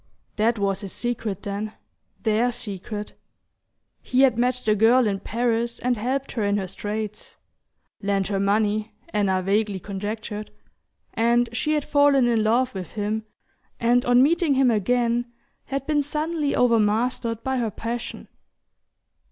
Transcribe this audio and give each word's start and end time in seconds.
That 0.37 0.57
was 0.57 0.81
his 0.81 0.91
secret, 0.93 1.43
then, 1.43 1.73
THEIR 2.23 2.51
secret: 2.53 3.13
he 4.01 4.21
had 4.21 4.35
met 4.35 4.59
the 4.65 4.73
girl 4.73 5.05
in 5.05 5.19
Paris 5.19 5.77
and 5.77 5.95
helped 5.95 6.31
her 6.31 6.43
in 6.43 6.57
her 6.57 6.65
straits 6.67 7.37
lent 8.01 8.27
her 8.29 8.39
money, 8.39 8.95
Anna 9.09 9.43
vaguely 9.43 9.79
conjectured 9.79 10.49
and 11.13 11.49
she 11.53 11.73
had 11.73 11.83
fallen 11.85 12.25
in 12.25 12.43
love 12.43 12.73
with 12.73 12.93
him, 12.93 13.27
and 13.79 14.03
on 14.03 14.23
meeting 14.23 14.55
him 14.55 14.71
again 14.71 15.31
had 15.65 15.85
been 15.85 16.01
suddenly 16.01 16.55
overmastered 16.55 17.43
by 17.43 17.57
her 17.59 17.69
passion. 17.69 18.27